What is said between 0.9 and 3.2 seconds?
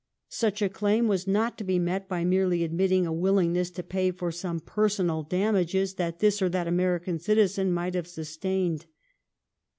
was not to be met by merely admitting a